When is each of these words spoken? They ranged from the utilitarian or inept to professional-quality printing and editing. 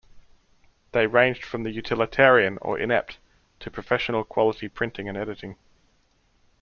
They 0.93 1.05
ranged 1.05 1.45
from 1.45 1.61
the 1.61 1.69
utilitarian 1.69 2.57
or 2.63 2.79
inept 2.79 3.19
to 3.59 3.69
professional-quality 3.69 4.67
printing 4.69 5.07
and 5.07 5.15
editing. 5.15 5.57